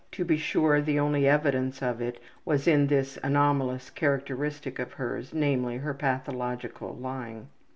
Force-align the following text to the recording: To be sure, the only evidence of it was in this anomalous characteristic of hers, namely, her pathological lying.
To 0.13 0.25
be 0.25 0.35
sure, 0.37 0.81
the 0.81 0.99
only 0.99 1.27
evidence 1.27 1.83
of 1.83 2.01
it 2.01 2.19
was 2.43 2.67
in 2.67 2.87
this 2.87 3.19
anomalous 3.21 3.91
characteristic 3.91 4.79
of 4.79 4.93
hers, 4.93 5.31
namely, 5.31 5.77
her 5.77 5.93
pathological 5.93 6.95
lying. 6.95 7.49